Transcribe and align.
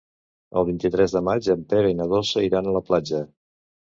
El 0.59 0.63
vint-i-tres 0.69 1.13
de 1.17 1.21
maig 1.27 1.49
en 1.55 1.61
Pere 1.73 1.91
i 1.93 1.97
na 2.01 2.09
Dolça 2.13 2.45
iran 2.47 2.69
a 2.71 2.75
la 2.79 2.81
platja. 2.91 3.23